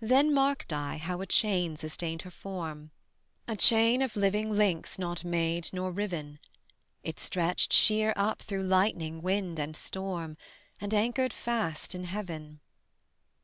Then 0.00 0.34
marked 0.34 0.72
I 0.72 0.96
how 0.96 1.20
a 1.20 1.26
chain 1.26 1.76
sustained 1.76 2.22
her 2.22 2.32
form, 2.32 2.90
A 3.46 3.54
chain 3.54 4.02
of 4.02 4.16
living 4.16 4.50
links 4.50 4.98
not 4.98 5.24
made 5.24 5.70
nor 5.72 5.92
riven: 5.92 6.40
It 7.04 7.20
stretched 7.20 7.72
sheer 7.72 8.12
up 8.16 8.42
through 8.42 8.64
lightning, 8.64 9.22
wind, 9.22 9.60
and 9.60 9.76
storm, 9.76 10.36
And 10.80 10.92
anchored 10.92 11.32
fast 11.32 11.94
in 11.94 12.02
heaven. 12.06 12.58